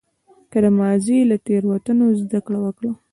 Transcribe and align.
که 0.51 0.57
د 0.63 0.65
ماضي 0.77 1.17
له 1.29 1.37
تېروتنو 1.45 2.05
زده 2.21 2.39
کړه 2.45 2.59
وکړه. 2.65 2.91